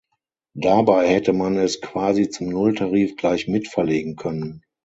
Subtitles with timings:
[0.55, 4.63] Dabei hätte man es quasi zum Nulltarif gleich mitverlegen können.